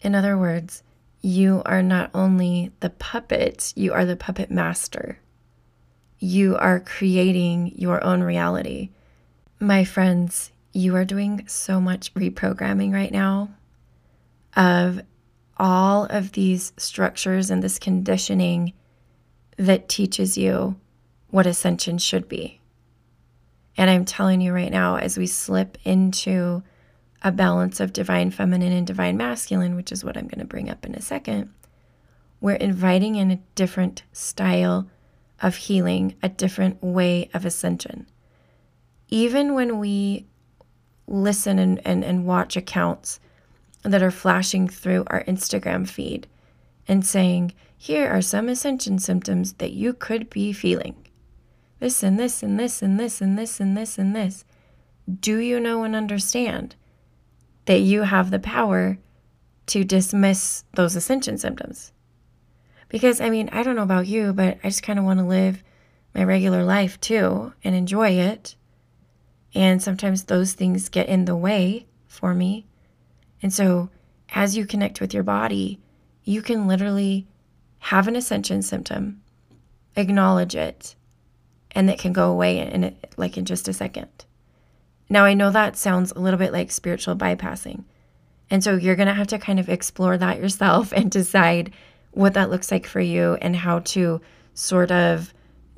In 0.01 0.15
other 0.15 0.37
words, 0.37 0.83
you 1.21 1.61
are 1.65 1.81
not 1.81 2.11
only 2.13 2.71
the 2.79 2.91
puppet, 2.91 3.73
you 3.75 3.91
are 3.93 4.05
the 4.05 4.15
puppet 4.15 4.51
master. 4.51 5.19
You 6.19 6.55
are 6.55 6.79
creating 6.79 7.73
your 7.75 8.03
own 8.03 8.21
reality. 8.21 8.91
My 9.59 9.85
friends, 9.85 10.51
you 10.73 10.95
are 10.97 11.05
doing 11.05 11.45
so 11.47 11.79
much 11.79 12.13
reprogramming 12.13 12.93
right 12.93 13.11
now 13.11 13.51
of 14.55 15.01
all 15.57 16.05
of 16.05 16.33
these 16.33 16.73
structures 16.75 17.49
and 17.49 17.63
this 17.63 17.79
conditioning 17.79 18.73
that 19.55 19.87
teaches 19.87 20.37
you 20.37 20.75
what 21.29 21.45
ascension 21.45 21.97
should 21.97 22.27
be. 22.27 22.59
And 23.77 23.89
I'm 23.89 24.03
telling 24.03 24.41
you 24.41 24.53
right 24.53 24.71
now, 24.71 24.97
as 24.97 25.17
we 25.17 25.27
slip 25.27 25.77
into 25.85 26.61
a 27.21 27.31
balance 27.31 27.79
of 27.79 27.93
divine 27.93 28.31
feminine 28.31 28.73
and 28.73 28.85
divine 28.85 29.15
masculine, 29.15 29.77
which 29.77 29.91
is 29.91 30.03
what 30.03 30.17
I'm 30.17 30.27
going 30.27 30.39
to 30.39 30.45
bring 30.45 30.69
up 30.69 30.85
in 30.85 30.95
a 30.95 31.01
second, 31.01 31.49
we're 32.41 32.55
inviting 32.55 33.15
in 33.15 33.31
a 33.31 33.39
different 33.55 34.03
style 34.11 34.89
of 35.41 35.55
healing, 35.55 36.15
a 36.21 36.27
different 36.27 36.83
way 36.83 37.29
of 37.33 37.45
ascension. 37.45 38.07
Even 39.09 39.53
when 39.53 39.79
we 39.79 40.25
listen 41.07 41.59
and, 41.59 41.81
and, 41.85 42.03
and 42.03 42.25
watch 42.25 42.57
accounts 42.57 43.19
that 43.83 44.01
are 44.01 44.11
flashing 44.11 44.67
through 44.67 45.03
our 45.07 45.23
Instagram 45.25 45.87
feed 45.87 46.27
and 46.87 47.05
saying, 47.05 47.53
here 47.77 48.09
are 48.09 48.21
some 48.21 48.49
ascension 48.49 48.97
symptoms 48.99 49.53
that 49.53 49.73
you 49.73 49.93
could 49.93 50.29
be 50.29 50.51
feeling. 50.53 50.95
This 51.79 52.01
and 52.01 52.17
this 52.17 52.41
and 52.41 52.59
this 52.59 52.81
and 52.81 52.99
this 52.99 53.21
and 53.21 53.37
this 53.37 53.59
and 53.59 53.77
this 53.77 53.97
and 53.97 54.15
this. 54.15 54.45
Do 55.19 55.37
you 55.37 55.59
know 55.59 55.83
and 55.83 55.95
understand 55.95 56.75
that 57.65 57.79
you 57.79 58.03
have 58.03 58.31
the 58.31 58.39
power 58.39 58.97
to 59.67 59.83
dismiss 59.83 60.63
those 60.73 60.95
ascension 60.95 61.37
symptoms? 61.37 61.91
Because, 62.89 63.19
I 63.19 63.29
mean, 63.29 63.49
I 63.51 63.61
don't 63.61 63.75
know 63.75 63.83
about 63.83 64.07
you, 64.07 64.33
but 64.33 64.57
I 64.63 64.69
just 64.69 64.83
kind 64.83 64.97
of 64.97 65.05
want 65.05 65.19
to 65.19 65.25
live 65.25 65.63
my 66.13 66.23
regular 66.23 66.63
life 66.63 66.99
too 67.01 67.53
and 67.63 67.75
enjoy 67.75 68.11
it. 68.11 68.55
And 69.55 69.81
sometimes 69.81 70.25
those 70.25 70.53
things 70.53 70.89
get 70.89 71.07
in 71.07 71.25
the 71.25 71.35
way 71.35 71.87
for 72.07 72.35
me. 72.35 72.65
And 73.41 73.53
so, 73.53 73.89
as 74.33 74.57
you 74.57 74.65
connect 74.65 74.99
with 74.99 75.13
your 75.13 75.23
body, 75.23 75.79
you 76.25 76.41
can 76.41 76.67
literally 76.67 77.25
have 77.79 78.07
an 78.07 78.15
ascension 78.15 78.61
symptom, 78.61 79.21
acknowledge 79.95 80.55
it, 80.55 80.95
and 81.71 81.89
it 81.89 81.99
can 81.99 82.11
go 82.11 82.31
away 82.31 82.59
in 82.59 82.83
it, 82.83 83.13
like 83.15 83.37
in 83.37 83.45
just 83.45 83.67
a 83.67 83.73
second. 83.73 84.25
Now, 85.09 85.23
I 85.23 85.33
know 85.35 85.51
that 85.51 85.77
sounds 85.77 86.11
a 86.11 86.19
little 86.19 86.39
bit 86.39 86.51
like 86.51 86.71
spiritual 86.71 87.15
bypassing. 87.15 87.83
And 88.49 88.63
so 88.63 88.75
you're 88.75 88.95
going 88.95 89.07
to 89.07 89.13
have 89.13 89.27
to 89.27 89.39
kind 89.39 89.59
of 89.59 89.69
explore 89.69 90.17
that 90.17 90.39
yourself 90.39 90.91
and 90.95 91.09
decide 91.09 91.71
what 92.11 92.33
that 92.33 92.49
looks 92.49 92.71
like 92.71 92.87
for 92.87 92.99
you 92.99 93.37
and 93.41 93.55
how 93.55 93.79
to 93.79 94.21
sort 94.53 94.91
of 94.91 95.33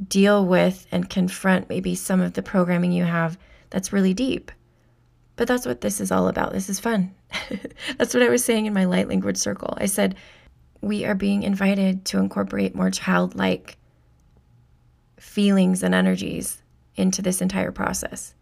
deal 0.08 0.46
with 0.46 0.86
and 0.92 1.10
confront 1.10 1.70
maybe 1.70 1.96
some 1.96 2.22
of 2.22 2.34
the 2.34 2.44
programming 2.44 2.92
you 2.92 3.04
have 3.04 3.38
that's 3.70 3.94
really 3.94 4.14
deep. 4.14 4.52
But 5.36 5.48
that's 5.48 5.66
what 5.66 5.82
this 5.82 6.02
is 6.02 6.12
all 6.12 6.28
about. 6.28 6.52
This 6.52 6.70
is 6.70 6.80
fun. 6.80 7.14
that's 7.98 8.14
what 8.14 8.24
I 8.24 8.30
was 8.30 8.44
saying 8.44 8.66
in 8.66 8.74
my 8.74 8.86
light 8.86 9.08
language 9.08 9.38
circle. 9.38 9.76
I 9.78 9.86
said, 9.86 10.16
we 10.82 11.06
are 11.06 11.16
being 11.16 11.44
invited 11.44 12.06
to 12.06 12.18
incorporate 12.18 12.76
more 12.76 12.92
childlike 12.92 13.78
feelings 15.20 15.84
and 15.84 15.94
energies 15.94 16.62
into 16.96 17.22
this 17.22 17.42
entire 17.42 17.72
process. 17.72 18.34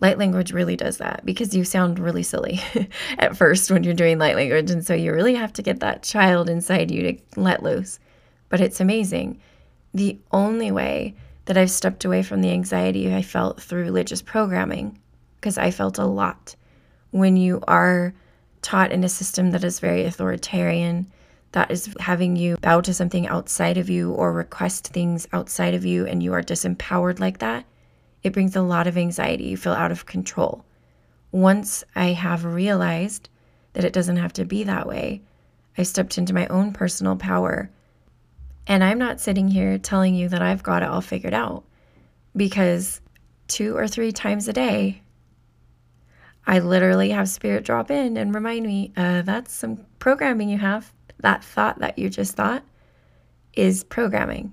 Light 0.00 0.18
language 0.18 0.52
really 0.52 0.76
does 0.76 0.98
that 0.98 1.24
because 1.24 1.54
you 1.54 1.64
sound 1.64 1.98
really 1.98 2.22
silly 2.22 2.60
at 3.18 3.36
first 3.36 3.70
when 3.70 3.84
you're 3.84 3.94
doing 3.94 4.18
light 4.18 4.36
language. 4.36 4.70
And 4.70 4.84
so 4.84 4.92
you 4.92 5.12
really 5.12 5.34
have 5.34 5.52
to 5.54 5.62
get 5.62 5.80
that 5.80 6.02
child 6.02 6.50
inside 6.50 6.90
you 6.90 7.12
to 7.12 7.40
let 7.40 7.62
loose. 7.62 7.98
But 8.48 8.60
it's 8.60 8.80
amazing. 8.80 9.40
The 9.94 10.18
only 10.32 10.70
way 10.70 11.14
that 11.46 11.56
I've 11.56 11.70
stepped 11.70 12.04
away 12.04 12.22
from 12.22 12.40
the 12.40 12.50
anxiety 12.50 13.14
I 13.14 13.22
felt 13.22 13.60
through 13.60 13.82
religious 13.82 14.22
programming, 14.22 14.98
because 15.36 15.58
I 15.58 15.70
felt 15.70 15.98
a 15.98 16.06
lot 16.06 16.56
when 17.10 17.36
you 17.36 17.62
are 17.68 18.12
taught 18.60 18.90
in 18.90 19.04
a 19.04 19.08
system 19.08 19.52
that 19.52 19.62
is 19.62 19.78
very 19.78 20.04
authoritarian, 20.04 21.06
that 21.52 21.70
is 21.70 21.94
having 22.00 22.34
you 22.34 22.56
bow 22.56 22.80
to 22.80 22.92
something 22.92 23.28
outside 23.28 23.78
of 23.78 23.88
you 23.88 24.10
or 24.10 24.32
request 24.32 24.88
things 24.88 25.28
outside 25.32 25.74
of 25.74 25.84
you, 25.84 26.06
and 26.06 26.22
you 26.22 26.32
are 26.32 26.42
disempowered 26.42 27.20
like 27.20 27.38
that, 27.38 27.64
it 28.24 28.32
brings 28.32 28.56
a 28.56 28.62
lot 28.62 28.86
of 28.86 28.96
anxiety. 28.96 29.44
You 29.44 29.56
feel 29.56 29.74
out 29.74 29.92
of 29.92 30.06
control. 30.06 30.64
Once 31.30 31.84
I 31.94 32.06
have 32.06 32.44
realized 32.44 33.28
that 33.74 33.84
it 33.84 33.92
doesn't 33.92 34.16
have 34.16 34.32
to 34.32 34.44
be 34.44 34.64
that 34.64 34.88
way, 34.88 35.20
I 35.76 35.82
stepped 35.82 36.18
into 36.18 36.32
my 36.32 36.46
own 36.48 36.72
personal 36.72 37.16
power 37.16 37.70
and 38.66 38.82
I'm 38.82 38.98
not 38.98 39.20
sitting 39.20 39.48
here 39.48 39.78
telling 39.78 40.14
you 40.14 40.28
that 40.28 40.42
I've 40.42 40.62
got 40.62 40.82
it 40.82 40.88
all 40.88 41.00
figured 41.00 41.34
out 41.34 41.64
because 42.36 43.00
two 43.48 43.76
or 43.76 43.86
three 43.86 44.12
times 44.12 44.48
a 44.48 44.52
day, 44.52 45.02
I 46.46 46.58
literally 46.58 47.10
have 47.10 47.28
spirit 47.28 47.64
drop 47.64 47.90
in 47.90 48.16
and 48.16 48.34
remind 48.34 48.66
me 48.66 48.92
uh, 48.96 49.22
that's 49.22 49.52
some 49.52 49.84
programming 49.98 50.48
you 50.48 50.58
have. 50.58 50.92
That 51.20 51.44
thought 51.44 51.78
that 51.78 51.98
you 51.98 52.10
just 52.10 52.36
thought 52.36 52.64
is 53.54 53.84
programming 53.84 54.52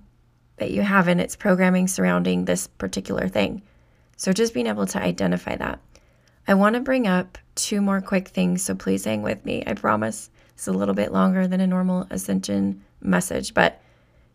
that 0.58 0.72
you 0.72 0.82
have, 0.82 1.08
and 1.08 1.20
it's 1.20 1.36
programming 1.36 1.88
surrounding 1.88 2.46
this 2.46 2.68
particular 2.68 3.28
thing. 3.28 3.62
So 4.16 4.32
just 4.32 4.54
being 4.54 4.68
able 4.68 4.86
to 4.86 5.02
identify 5.02 5.56
that. 5.56 5.80
I 6.48 6.54
want 6.54 6.76
to 6.76 6.82
bring 6.82 7.08
up 7.08 7.38
two 7.56 7.82
more 7.82 8.02
quick 8.02 8.28
things, 8.28 8.62
so 8.62 8.76
please 8.76 9.06
hang 9.06 9.22
with 9.22 9.44
me. 9.44 9.64
I 9.66 9.74
promise 9.74 10.30
it's 10.54 10.68
a 10.68 10.72
little 10.72 10.94
bit 10.94 11.12
longer 11.12 11.48
than 11.48 11.62
a 11.62 11.68
normal 11.68 12.08
Ascension 12.10 12.84
message, 13.02 13.54
but 13.54 13.82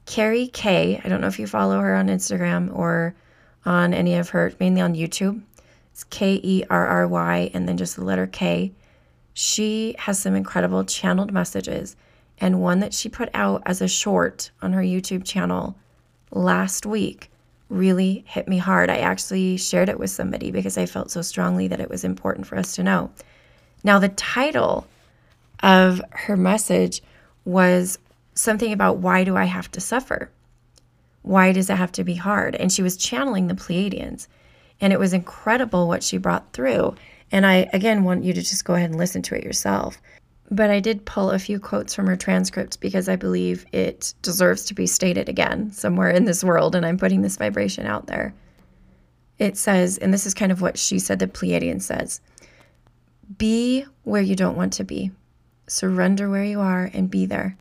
Kerry 0.07 0.47
K, 0.47 1.01
I 1.05 1.09
don't 1.09 1.21
know 1.21 1.27
if 1.27 1.39
you 1.39 1.47
follow 1.47 1.81
her 1.81 1.95
on 1.95 2.07
Instagram 2.09 2.75
or 2.75 3.15
on 3.65 3.93
any 3.93 4.15
of 4.15 4.31
her, 4.31 4.53
mainly 4.61 4.81
on 4.81 4.95
YouTube. 4.95 5.43
It's 5.93 6.05
K 6.05 6.41
E 6.43 6.65
R 6.71 6.87
R 6.87 7.09
Y 7.09 7.51
and 7.53 7.69
then 7.69 7.77
just 7.77 7.97
the 7.97 8.05
letter 8.05 8.27
K. 8.27 8.73
She 9.35 9.95
has 9.99 10.19
some 10.19 10.35
incredible 10.35 10.85
channeled 10.85 11.33
messages, 11.33 11.97
and 12.39 12.63
one 12.63 12.81
that 12.81 12.95
she 12.95 13.09
put 13.09 13.29
out 13.35 13.63
as 13.67 13.83
a 13.83 13.89
short 13.89 14.51
on 14.63 14.73
her 14.73 14.83
YouTube 14.83 15.25
channel 15.25 15.77
last 16.31 16.87
week 16.87 17.31
really 17.69 18.25
hit 18.29 18.47
me 18.47 18.59
hard. 18.59 18.91
I 18.91 18.99
actually 18.99 19.57
shared 19.57 19.89
it 19.89 19.99
with 19.99 20.11
somebody 20.11 20.51
because 20.51 20.79
I 20.79 20.87
felt 20.87 21.11
so 21.11 21.21
strongly 21.21 21.67
that 21.69 21.81
it 21.81 21.91
was 21.91 22.05
important 22.05 22.47
for 22.47 22.57
us 22.57 22.77
to 22.77 22.83
know. 22.83 23.11
Now, 23.83 23.99
the 23.99 24.09
title 24.11 24.87
of 25.63 26.01
her 26.11 26.37
message 26.37 27.03
was 27.45 27.99
something 28.37 28.73
about 28.73 28.99
why 28.99 29.25
do 29.25 29.37
I 29.37 29.45
have 29.45 29.71
to 29.73 29.81
suffer? 29.81 30.31
Why 31.23 31.51
does 31.51 31.69
it 31.69 31.77
have 31.77 31.93
to 31.93 32.05
be 32.05 32.15
hard? 32.15 32.55
And 32.55 32.71
she 32.71 32.83
was 32.83 32.97
channeling 32.97 33.49
the 33.49 33.55
Pleiadians. 33.55 34.29
And 34.81 34.93
it 34.93 35.01
was 35.01 35.13
incredible 35.13 35.89
what 35.89 36.05
she 36.05 36.19
brought 36.19 36.53
through. 36.53 36.95
And 37.33 37.45
I, 37.45 37.69
again, 37.73 38.05
want 38.05 38.23
you 38.23 38.33
to 38.33 38.43
just 38.43 38.65
go 38.65 38.75
ahead 38.75 38.91
and 38.91 38.99
listen 38.99 39.23
to 39.23 39.35
it 39.35 39.43
yourself. 39.43 40.01
But 40.51 40.71
I 40.71 40.79
did 40.79 41.05
pull 41.05 41.31
a 41.33 41.41
few 41.41 41.59
quotes 41.59 41.95
from 41.95 42.07
her 42.07 42.15
transcript 42.15 42.79
because 42.79 43.09
I 43.09 43.17
believe 43.17 43.67
it 43.73 44.15
deserves 44.23 44.65
to 44.67 44.75
be 44.75 44.87
stated 44.87 45.29
again 45.29 45.73
somewhere 45.73 46.11
in 46.11 46.25
this 46.25 46.45
world. 46.45 46.77
And 46.77 46.87
I'm 46.87 46.99
putting 46.99 47.23
this 47.23 47.37
vibration 47.37 47.87
out 47.87 48.07
there. 48.07 48.33
It 49.39 49.57
says, 49.57 49.99
and 49.99 50.15
this 50.15 50.27
is 50.27 50.35
kind 50.35 50.53
of 50.53 50.63
what 50.63 50.79
she 50.79 50.99
said 50.99 51.19
the 51.19 51.27
Pleiadian 51.27 51.83
says 51.83 52.21
be 53.39 53.85
where 54.05 54.23
you 54.23 54.37
don't 54.37 54.57
want 54.57 54.73
to 54.75 54.85
be, 54.85 55.11
surrender 55.67 56.31
where 56.31 56.45
you 56.45 56.61
are, 56.61 56.89
and 56.95 57.11
be 57.11 57.27
there. 57.27 57.57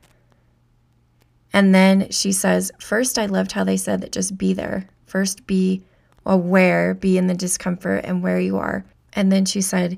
And 1.55 1.73
then 1.73 2.09
she 2.11 2.33
says, 2.33 2.69
First, 2.81 3.17
I 3.17 3.27
loved 3.27 3.53
how 3.53 3.63
they 3.63 3.77
said 3.77 4.01
that 4.01 4.11
just 4.11 4.37
be 4.37 4.51
there. 4.51 4.89
First, 5.05 5.47
be 5.47 5.81
aware, 6.25 6.93
be 6.93 7.17
in 7.17 7.27
the 7.27 7.33
discomfort 7.33 8.03
and 8.03 8.21
where 8.21 8.41
you 8.41 8.57
are. 8.57 8.83
And 9.13 9.31
then 9.31 9.45
she 9.45 9.61
said, 9.61 9.97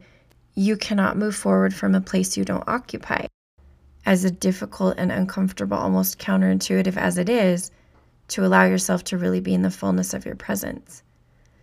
You 0.53 0.77
cannot 0.77 1.17
move 1.17 1.35
forward 1.35 1.73
from 1.73 1.95
a 1.95 1.99
place 1.99 2.37
you 2.37 2.45
don't 2.45 2.69
occupy. 2.69 3.25
As 4.05 4.29
difficult 4.33 4.99
and 4.99 5.11
uncomfortable, 5.11 5.75
almost 5.75 6.19
counterintuitive 6.19 6.95
as 6.95 7.17
it 7.17 7.27
is, 7.27 7.71
to 8.27 8.45
allow 8.45 8.65
yourself 8.65 9.03
to 9.05 9.17
really 9.17 9.41
be 9.41 9.55
in 9.55 9.63
the 9.63 9.71
fullness 9.71 10.13
of 10.13 10.27
your 10.27 10.35
presence. 10.35 11.01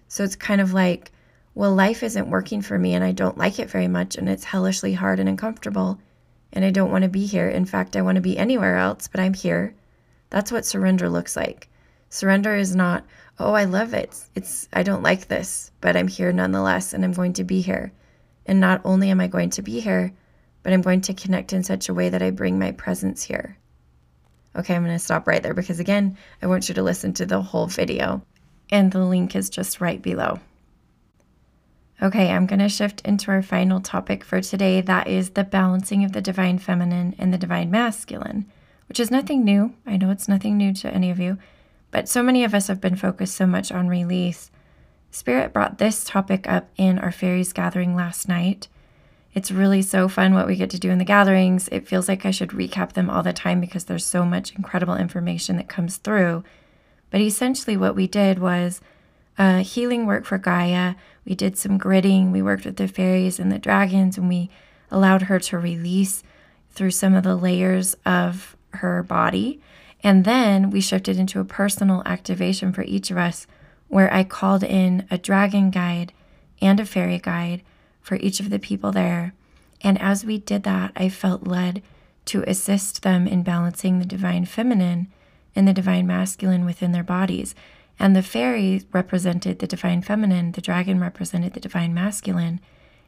So 0.09 0.25
it's 0.25 0.35
kind 0.35 0.61
of 0.61 0.73
like, 0.73 1.13
well, 1.55 1.73
life 1.73 2.03
isn't 2.03 2.31
working 2.31 2.63
for 2.63 2.81
me 2.81 2.95
and 2.95 3.05
I 3.05 3.13
don't 3.13 3.39
like 3.39 3.61
it 3.61 3.71
very 3.71 3.87
much 3.87 4.17
and 4.17 4.29
it's 4.29 4.43
hellishly 4.43 4.95
hard 4.95 5.21
and 5.21 5.29
uncomfortable 5.29 6.01
and 6.53 6.65
I 6.65 6.73
don't 6.73 6.91
want 6.91 7.03
to 7.03 7.09
be 7.09 7.27
here. 7.27 7.49
In 7.49 7.65
fact, 7.65 7.95
I 7.95 8.03
want 8.03 8.17
to 8.17 8.23
be 8.23 8.37
anywhere 8.37 8.77
else, 8.77 9.07
but 9.07 9.21
I'm 9.21 9.35
here. 9.35 9.73
That's 10.31 10.51
what 10.51 10.67
surrender 10.67 11.09
looks 11.09 11.37
like. 11.37 11.69
Surrender 12.09 12.55
is 12.55 12.77
not, 12.77 13.05
oh, 13.39 13.55
I 13.55 13.65
love 13.65 13.95
it. 13.95 14.17
It's 14.35 14.69
I 14.73 14.83
don't 14.83 15.03
like 15.03 15.29
this, 15.29 15.73
but 15.81 15.97
I'm 15.97 16.09
here 16.09 16.33
nonetheless 16.33 16.93
and 16.93 17.05
I'm 17.05 17.13
going 17.13 17.33
to 17.35 17.45
be 17.45 17.61
here. 17.61 17.93
And 18.47 18.61
not 18.61 18.81
only 18.85 19.11
am 19.11 19.21
I 19.21 19.27
going 19.27 19.51
to 19.51 19.63
be 19.63 19.81
here, 19.81 20.13
but 20.63 20.73
I'm 20.73 20.83
going 20.83 21.01
to 21.03 21.15
connect 21.15 21.53
in 21.53 21.63
such 21.63 21.89
a 21.89 21.95
way 21.95 22.09
that 22.09 22.23
I 22.23 22.31
bring 22.31 22.59
my 22.59 22.73
presence 22.73 23.23
here. 23.23 23.59
Okay, 24.57 24.75
I'm 24.75 24.85
going 24.85 24.95
to 24.95 25.05
stop 25.05 25.27
right 25.27 25.43
there 25.43 25.55
because, 25.55 25.81
again, 25.81 26.17
I 26.41 26.47
want 26.47 26.69
you 26.69 26.75
to 26.77 26.83
listen 26.83 27.13
to 27.15 27.27
the 27.27 27.43
whole 27.43 27.67
video. 27.67 28.23
And 28.71 28.93
the 28.93 29.05
link 29.05 29.35
is 29.35 29.51
just 29.51 29.81
right 29.81 30.01
below. 30.01 30.41
Okay, 32.03 32.31
I'm 32.31 32.47
going 32.47 32.61
to 32.61 32.69
shift 32.69 33.01
into 33.03 33.31
our 33.31 33.43
final 33.43 33.81
topic 33.81 34.25
for 34.25 34.41
today. 34.41 34.81
That 34.81 35.07
is 35.07 35.31
the 35.31 35.45
balancing 35.45 36.05
of 36.05 36.13
the 36.13 36.21
divine 36.21 36.59
feminine 36.59 37.15
and 37.19 37.33
the 37.33 37.39
divine 37.39 37.71
masculine, 37.71 38.47
which 38.95 39.01
is 39.01 39.11
nothing 39.11 39.43
new. 39.43 39.75
I 39.85 39.97
know 39.97 40.11
it's 40.11 40.29
nothing 40.29 40.57
new 40.57 40.73
to 40.75 40.89
any 40.89 41.11
of 41.11 41.19
you, 41.19 41.37
but 41.91 42.09
so 42.09 42.23
many 42.23 42.45
of 42.45 42.55
us 42.55 42.69
have 42.69 42.81
been 42.81 42.95
focused 42.95 43.35
so 43.35 43.45
much 43.45 43.73
on 43.73 43.89
release. 43.89 44.53
Spirit 45.11 45.53
brought 45.53 45.79
this 45.79 46.05
topic 46.05 46.49
up 46.49 46.69
in 46.77 47.01
our 47.01 47.11
fairies 47.11 47.53
gathering 47.53 47.97
last 47.97 48.29
night. 48.29 48.69
It's 49.33 49.51
really 49.51 49.83
so 49.83 50.07
fun 50.07 50.33
what 50.33 50.47
we 50.47 50.55
get 50.55 50.71
to 50.71 50.79
do 50.79 50.91
in 50.93 50.99
the 50.99 51.05
gatherings. 51.05 51.69
It 51.73 51.89
feels 51.89 52.07
like 52.07 52.25
I 52.25 52.31
should 52.31 52.51
recap 52.51 52.93
them 52.93 53.11
all 53.11 53.25
the 53.25 53.33
time 53.33 53.61
because 53.61 53.87
there's 53.87 54.07
so 54.07 54.25
much 54.25 54.55
incredible 54.55 54.95
information 54.95 55.57
that 55.57 55.69
comes 55.69 55.97
through. 55.97 56.45
But 57.11 57.21
essentially, 57.21 57.77
what 57.77 57.97
we 57.97 58.07
did 58.07 58.39
was 58.39 58.81
uh, 59.37 59.65
healing 59.65 60.07
work 60.07 60.25
for 60.25 60.39
Gaia. 60.39 60.95
We 61.25 61.35
did 61.35 61.59
some 61.59 61.81
gridding. 61.81 62.31
We 62.31 62.43
worked 62.43 62.65
with 62.65 62.77
the 62.77 62.87
fairies 62.87 63.41
and 63.41 63.51
the 63.51 63.59
dragons, 63.59 64.17
and 64.17 64.29
we 64.29 64.51
allowed 64.89 65.23
her 65.23 65.41
to 65.41 65.59
release 65.59 66.23
through 66.71 66.93
some 66.93 67.15
of 67.15 67.25
the 67.25 67.35
layers 67.35 67.97
of 68.07 68.54
her 68.77 69.03
body. 69.03 69.61
And 70.03 70.25
then 70.25 70.71
we 70.71 70.81
shifted 70.81 71.19
into 71.19 71.41
a 71.41 71.45
personal 71.45 72.03
activation 72.05 72.73
for 72.73 72.83
each 72.83 73.11
of 73.11 73.17
us 73.17 73.47
where 73.89 74.13
I 74.13 74.25
called 74.25 74.63
in 74.63 75.07
a 75.11 75.19
dragon 75.19 75.71
guide 75.71 76.13
and 76.61 76.81
a 76.81 76.87
fairy 76.87 77.19
guide 77.19 77.63
for 78.01 78.17
each 78.17 78.41
of 78.41 78.51
the 78.51 78.59
people 78.59 78.93
there. 78.93 79.35
And 79.81 80.01
as 80.01 80.25
we 80.25 80.39
did 80.39 80.63
that, 80.65 80.93
I 80.97 81.09
felt 81.09 81.47
led 81.47 81.83
to 82.27 82.43
assist 82.49 83.03
them 83.03 83.27
in 83.27 83.43
balancing 83.43 83.99
the 83.99 84.05
divine 84.05 84.47
feminine 84.47 85.09
and 85.55 85.69
the 85.69 85.73
divine 85.73 86.07
masculine 86.07 86.65
within 86.65 86.93
their 86.93 87.03
bodies. 87.03 87.55
And 87.99 88.17
the 88.17 88.23
fairy 88.23 88.83
represented 88.93 89.59
the 89.59 89.67
divine 89.67 90.03
feminine, 90.03 90.53
the 90.53 90.61
dragon 90.61 90.99
represented 91.01 91.53
the 91.53 91.61
divine 91.61 91.95
masculine. 91.95 92.61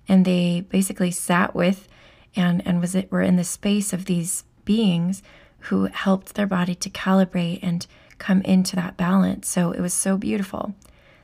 And 0.09 0.25
they 0.25 0.61
basically 0.69 1.11
sat 1.11 1.55
with 1.55 1.89
and, 2.37 2.65
and 2.67 2.81
was 2.81 2.95
it 2.95 3.11
were 3.11 3.23
in 3.23 3.37
the 3.37 3.45
space 3.45 3.93
of 3.93 4.05
these 4.05 4.45
beings 4.65 5.23
who 5.67 5.87
helped 5.87 6.35
their 6.35 6.47
body 6.47 6.75
to 6.75 6.91
calibrate 6.91 7.61
and 7.63 7.87
come 8.19 8.41
into 8.43 8.77
that 8.77 8.97
balance. 8.97 9.49
So 9.49 9.73
it 9.73 9.81
was 9.81 9.95
so 9.95 10.17
beautiful. 10.17 10.75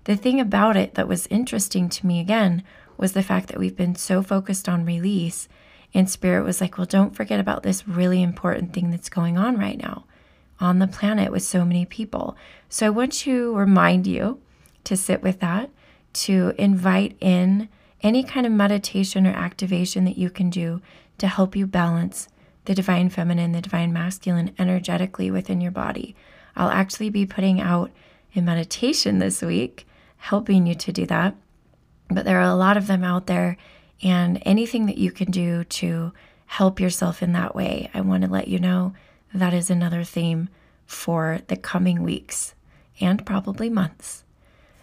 The 0.05 0.17
thing 0.17 0.41
about 0.41 0.77
it 0.77 0.95
that 0.95 1.09
was 1.09 1.27
interesting 1.29 1.89
to 1.89 2.07
me 2.07 2.21
again 2.21 2.63
was 2.97 3.13
the 3.13 3.23
fact 3.23 3.49
that 3.49 3.59
we've 3.59 3.77
been 3.77 3.95
so 3.95 4.23
focused 4.23 4.69
on 4.69 4.85
release. 4.85 5.49
And 5.95 6.09
Spirit 6.09 6.45
was 6.45 6.61
like, 6.61 6.77
well, 6.77 6.87
don't 6.87 7.15
forget 7.15 7.39
about 7.39 7.63
this 7.63 7.87
really 7.87 8.23
important 8.23 8.73
thing 8.73 8.91
that's 8.91 9.09
going 9.09 9.39
on 9.39 9.59
right 9.59 9.79
now 9.79 10.05
on 10.61 10.79
the 10.79 10.87
planet 10.87 11.33
with 11.33 11.43
so 11.43 11.65
many 11.65 11.85
people. 11.85 12.37
So 12.69 12.87
I 12.87 12.91
want 12.91 13.13
to 13.13 13.55
remind 13.55 14.07
you 14.07 14.41
to 14.85 14.97
sit 14.97 15.23
with 15.23 15.41
that, 15.41 15.71
to 16.15 16.53
invite 16.59 17.17
in 17.21 17.69
any 18.03 18.23
kind 18.23 18.47
of 18.47 18.53
meditation 18.53 19.27
or 19.27 19.33
activation 19.33 20.05
that 20.05 20.19
you 20.19 20.31
can 20.31 20.51
do 20.51 20.81
to 21.19 21.27
help 21.29 21.55
you 21.55 21.67
balance 21.67 22.29
the 22.64 22.75
divine 22.75 23.09
feminine, 23.11 23.52
the 23.52 23.61
divine 23.61 23.92
masculine 23.92 24.54
energetically 24.59 25.31
within 25.31 25.61
your 25.61 25.73
body. 25.73 26.14
I'll 26.57 26.71
actually 26.71 27.11
be 27.11 27.26
putting 27.26 27.61
out 27.61 27.90
a 28.35 28.40
meditation 28.40 29.19
this 29.19 29.42
week, 29.42 29.87
helping 30.19 30.66
you 30.66 30.75
to 30.75 30.92
do 30.92 31.07
that. 31.07 31.35
But 32.09 32.25
there 32.25 32.38
are 32.38 32.50
a 32.50 32.54
lot 32.54 32.76
of 32.76 32.87
them 32.87 33.04
out 33.04 33.26
there, 33.26 33.57
and 34.02 34.42
anything 34.45 34.87
that 34.87 34.99
you 34.99 35.11
can 35.11 35.31
do 35.31 35.64
to 35.64 36.12
help 36.47 36.78
yourself 36.80 37.23
in 37.23 37.32
that 37.32 37.54
way, 37.54 37.91
I 37.95 38.00
want 38.02 38.25
to 38.25 38.30
let 38.30 38.49
you 38.49 38.58
know 38.58 38.95
that 39.32 39.54
is 39.54 39.71
another 39.71 40.04
theme 40.04 40.49
for 40.87 41.41
the 41.47 41.56
coming 41.56 42.02
weeks 42.02 42.54
and 43.00 43.25
probably 43.25 43.71
months. 43.71 44.25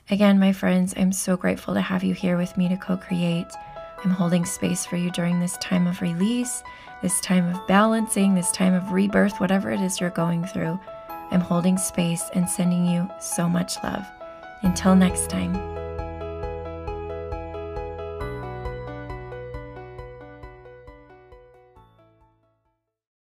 Again, 0.09 0.39
my 0.39 0.51
friends, 0.51 0.95
I'm 0.97 1.11
so 1.11 1.37
grateful 1.37 1.75
to 1.75 1.81
have 1.81 2.03
you 2.03 2.15
here 2.15 2.35
with 2.35 2.57
me 2.57 2.67
to 2.69 2.77
co 2.77 2.97
create. 2.97 3.45
I'm 4.03 4.11
holding 4.11 4.45
space 4.45 4.85
for 4.85 4.95
you 4.95 5.11
during 5.11 5.39
this 5.39 5.57
time 5.57 5.85
of 5.85 6.01
release, 6.01 6.63
this 7.01 7.21
time 7.21 7.47
of 7.47 7.67
balancing, 7.67 8.35
this 8.35 8.51
time 8.51 8.73
of 8.73 8.91
rebirth, 8.91 9.39
whatever 9.39 9.71
it 9.71 9.81
is 9.81 9.99
you're 9.99 10.09
going 10.09 10.45
through. 10.45 10.79
I'm 11.31 11.41
holding 11.41 11.77
space 11.77 12.23
and 12.33 12.49
sending 12.49 12.85
you 12.85 13.09
so 13.19 13.47
much 13.47 13.81
love. 13.83 14.05
Until 14.63 14.95
next 14.95 15.29
time. 15.29 15.78